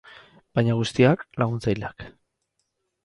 [0.59, 2.07] Baina guztiak, laguntzaileak.